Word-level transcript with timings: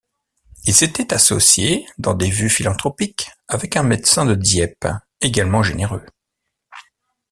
Il 0.63 0.73
s’était 0.73 1.13
associé, 1.13 1.85
dans 1.99 2.15
des 2.15 2.31
vues 2.31 2.49
philanthropiques, 2.49 3.29
avec 3.47 3.75
un 3.77 3.83
médecin 3.83 4.25
de 4.25 4.33
Dieppe 4.33 4.87
également 5.21 5.61
généreux. 5.61 6.03